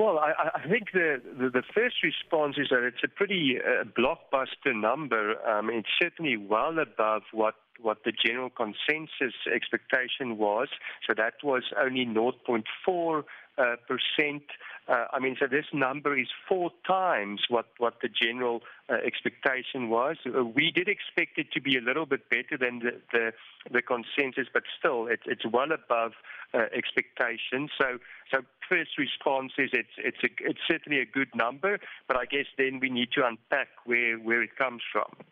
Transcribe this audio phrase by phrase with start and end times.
[0.00, 3.84] Well, I, I think the, the, the first response is that it's a pretty uh,
[3.84, 5.36] blockbuster number.
[5.46, 10.68] Um, it's certainly well above what what the general consensus expectation was.
[11.06, 13.24] So that was only 0.4
[13.58, 14.42] uh, percent.
[14.88, 19.88] Uh, I mean, so this number is four times what, what the general uh, expectation
[19.88, 20.16] was.
[20.26, 23.32] Uh, we did expect it to be a little bit better than the, the,
[23.70, 26.12] the consensus, but still, it, it's well above
[26.54, 27.70] uh, expectations.
[27.78, 27.98] So,
[28.32, 32.46] so first response is it's, it's, a, it's certainly a good number, but I guess
[32.56, 35.29] then we need to unpack where, where it comes from.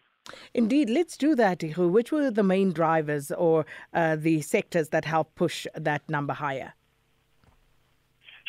[0.54, 1.88] Indeed, let's do that, Ihu.
[1.88, 6.74] Which were the main drivers or uh, the sectors that helped push that number higher?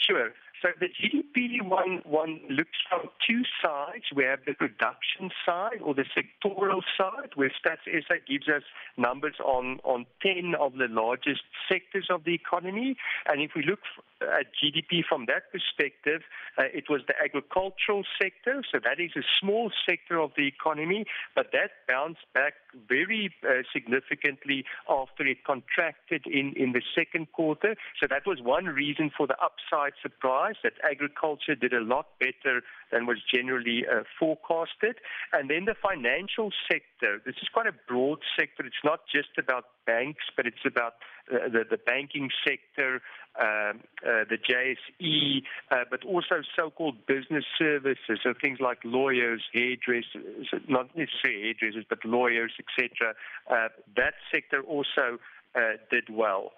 [0.07, 0.31] Sure.
[0.61, 4.03] So the GDP one one looks from two sides.
[4.13, 8.63] We have the production side or the sectoral side, where Stats SA gives us
[8.97, 12.97] numbers on, on 10 of the largest sectors of the economy.
[13.27, 13.79] And if we look
[14.21, 16.21] at GDP from that perspective,
[16.57, 18.63] uh, it was the agricultural sector.
[18.71, 22.53] So that is a small sector of the economy, but that bounced back
[22.87, 27.75] very uh, significantly after it contracted in, in the second quarter.
[27.99, 32.61] So that was one reason for the upside surprise that agriculture did a lot better
[32.91, 34.97] than was generally uh, forecasted.
[35.33, 37.21] And then the financial sector.
[37.25, 38.65] This is quite a broad sector.
[38.65, 40.93] It's not just about banks, but it's about
[41.31, 43.01] uh, the, the banking sector,
[43.39, 50.47] um, uh, the JSE, uh, but also so-called business services, so things like lawyers, hairdressers,
[50.67, 53.13] not necessarily hairdressers, but lawyers, etc.
[53.49, 55.19] Uh, that sector also
[55.55, 56.51] uh, did well.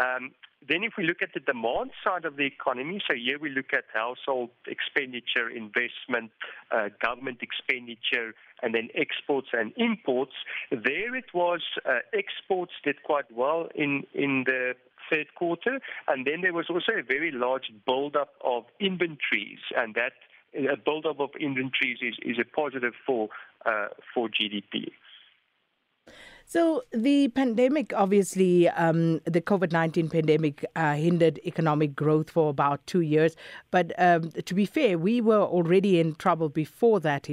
[0.00, 0.32] Um,
[0.68, 3.72] then, if we look at the demand side of the economy, so here we look
[3.72, 6.30] at household expenditure, investment,
[6.70, 10.32] uh, government expenditure, and then exports and imports.
[10.70, 14.74] There it was, uh, exports did quite well in, in the
[15.10, 20.12] third quarter, and then there was also a very large buildup of inventories, and that
[20.54, 23.28] a buildup of inventories is, is a positive for
[23.64, 24.90] uh, for GDP.
[26.52, 32.86] So the pandemic, obviously, um, the COVID nineteen pandemic uh, hindered economic growth for about
[32.86, 33.36] two years.
[33.70, 37.26] But um, to be fair, we were already in trouble before that.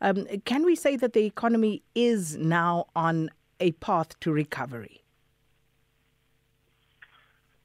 [0.00, 3.28] Um, can we say that the economy is now on
[3.60, 5.02] a path to recovery?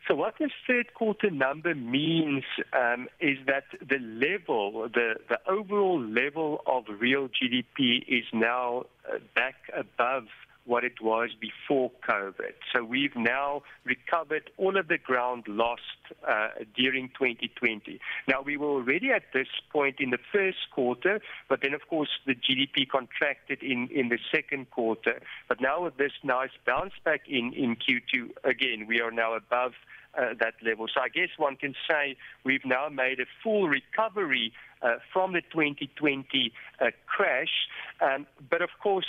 [0.09, 6.02] So what this third quarter number means um, is that the level, the, the overall
[6.02, 10.25] level of real GDP is now uh, back above
[10.66, 12.53] what it was before COVID.
[12.73, 15.81] So we've now recovered all of the ground lost
[16.27, 17.99] uh, during 2020.
[18.27, 22.09] Now, we were already at this point in the first quarter, but then, of course,
[22.25, 25.22] the GDP contracted in, in the second quarter.
[25.47, 29.73] But now, with this nice bounce back in, in Q2, again, we are now above
[30.17, 30.88] uh, that level.
[30.94, 35.41] So I guess one can say we've now made a full recovery uh, from the
[35.41, 37.67] 2020 uh, crash.
[38.01, 39.05] Um, but of course,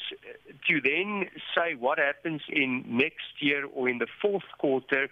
[0.68, 1.26] to then
[1.56, 5.08] say what happens in next year or in the fourth quarter,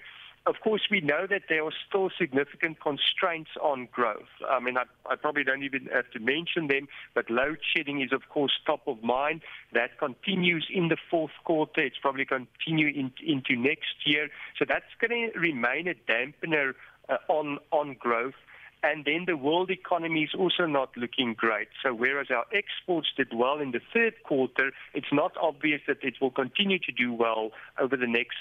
[0.46, 4.28] of course, we know that there are still significant constraints on growth.
[4.48, 8.12] I mean, I, I, probably don't even have to mention them, but load shedding is,
[8.12, 9.42] of course, top of mind.
[9.74, 11.82] That continues in the fourth quarter.
[11.82, 14.28] It's probably continue in, into next year.
[14.58, 16.72] So that's going to remain a dampener
[17.08, 18.34] uh, on on growth.
[18.82, 21.68] And then the world economy is also not looking great.
[21.82, 26.14] So whereas our exports did well in the third quarter, it's not obvious that it
[26.18, 28.38] will continue to do well over the next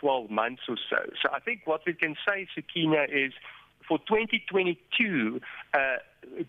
[0.00, 1.10] 12 months or so.
[1.22, 3.32] So I think what we can say, Sakina, is
[3.88, 5.40] for 2022,
[5.72, 5.78] uh,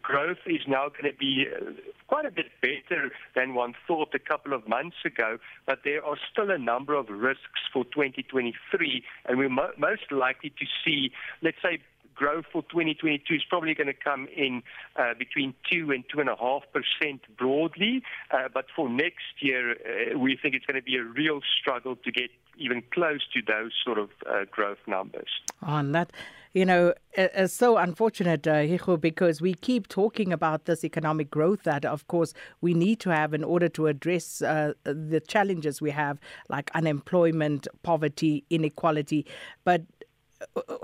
[0.01, 1.71] growth is now going to be uh,
[2.07, 6.17] quite a bit better than one thought a couple of months ago, but there are
[6.31, 11.11] still a number of risks for 2023, and we're mo- most likely to see,
[11.41, 11.79] let's say,
[12.19, 14.61] growth for 2022 is probably going to come in
[14.97, 18.03] uh, between 2 and 2.5% broadly.
[18.29, 21.95] Uh, but for next year, uh, we think it's going to be a real struggle
[21.95, 25.29] to get even close to those sort of uh, growth numbers.
[25.61, 26.11] On that,
[26.53, 31.63] you know, it's so unfortunate, uh, Hijo, because we keep talking about this economic growth
[31.63, 35.91] that, of course, we need to have in order to address uh, the challenges we
[35.91, 36.19] have,
[36.49, 39.25] like unemployment, poverty, inequality.
[39.63, 39.83] But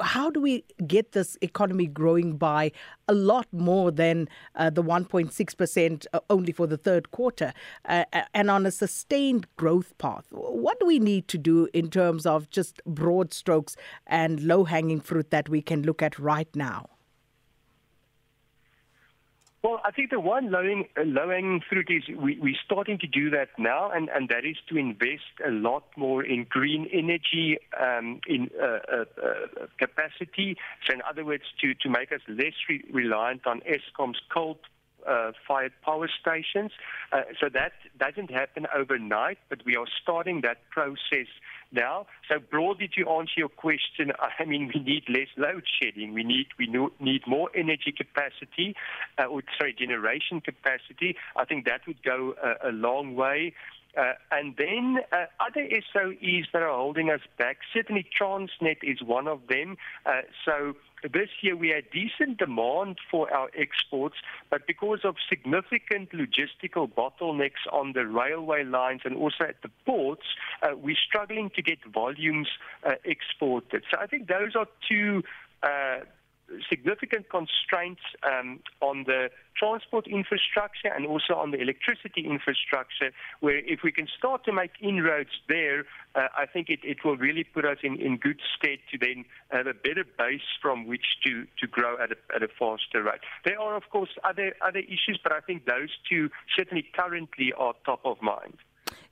[0.01, 2.71] how do we get this economy growing by
[3.07, 7.53] a lot more than uh, the 1.6% uh, only for the third quarter
[7.85, 8.03] uh,
[8.33, 10.25] and on a sustained growth path?
[10.31, 13.75] What do we need to do in terms of just broad strokes
[14.07, 16.89] and low hanging fruit that we can look at right now?
[19.65, 23.49] Well, I think the one low-hanging, low-hanging fruit is we, we're starting to do that
[23.57, 28.51] now, and, and that is to invest a lot more in green energy um, in
[28.61, 30.55] uh, uh, uh, capacity.
[30.85, 34.59] So, in other words, to, to make us less re- reliant on ESCOM's coal
[35.07, 36.71] uh, fired power stations.
[37.11, 41.27] Uh, so that doesn't happen overnight, but we are starting that process
[41.71, 42.07] now.
[42.29, 46.13] So broadly to answer your question, I mean we need less load shedding.
[46.13, 46.67] We need we
[46.99, 48.75] need more energy capacity,
[49.17, 51.15] uh, or sorry, generation capacity.
[51.35, 53.53] I think that would go a, a long way.
[53.97, 59.27] Uh, and then uh, other SOEs that are holding us back, certainly Transnet is one
[59.27, 59.77] of them.
[60.05, 64.15] Uh, so this year we had decent demand for our exports,
[64.49, 70.25] but because of significant logistical bottlenecks on the railway lines and also at the ports,
[70.61, 72.47] uh, we're struggling to get volumes
[72.85, 73.83] uh, exported.
[73.91, 75.23] So I think those are two
[75.63, 75.99] uh,
[76.69, 83.79] significant constraints um, on the transport infrastructure and also on the electricity infrastructure, where if
[83.83, 87.65] we can start to make inroads there, uh, I think it, it will really put
[87.65, 91.67] us in, in good stead to then have a better base from which to, to
[91.67, 93.21] grow at a, at a faster rate.
[93.45, 97.73] There are, of course, other, other issues, but I think those two certainly currently are
[97.85, 98.57] top of mind.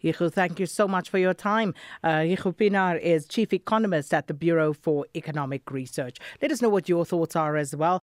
[0.04, 1.74] Yichu, thank you so much for your time.
[2.04, 6.18] Uh, Yichu Pienaar is Chief Economist at the Bureau for Economic Research.
[6.42, 8.04] Let us know what your thoughts are as well.